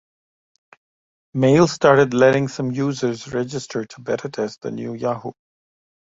Mail 1.35 1.67
started 1.67 2.15
letting 2.15 2.47
some 2.47 2.71
users 2.71 3.31
register 3.31 3.85
to 3.85 4.01
beta 4.01 4.29
test 4.29 4.61
the 4.61 4.71
new 4.71 4.95
Yahoo! 4.95 5.33